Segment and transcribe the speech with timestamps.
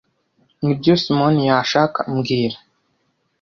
[0.63, 2.57] Nibyo Simoni yashaka mbwira